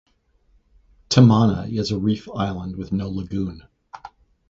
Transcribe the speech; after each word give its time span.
Tamana 1.11 1.67
is 1.71 1.91
a 1.91 1.99
reef 1.99 2.27
island 2.33 2.75
with 2.75 2.91
no 2.91 3.07
lagoon. 3.07 3.67